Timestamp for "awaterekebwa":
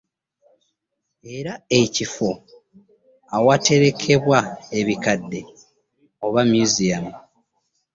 3.35-4.39